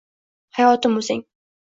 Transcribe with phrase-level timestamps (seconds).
[0.57, 1.25] Bayotim o’zing.